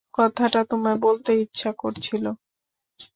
[0.13, 2.25] কথাটা তোমায় বলতে ইচ্ছা করছিল।